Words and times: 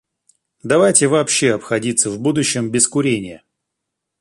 Давайте 0.63 1.05
вообще 1.07 1.53
обходиться 1.53 2.09
в 2.09 2.19
будущем 2.19 2.71
без 2.71 2.87
курения. 2.87 3.43